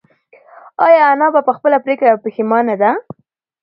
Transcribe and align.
ایا 0.85 1.03
انا 1.13 1.27
په 1.47 1.51
خپله 1.57 1.77
پرېکړه 1.85 2.21
پښېمانه 2.23 2.75
ده؟ 2.81 2.91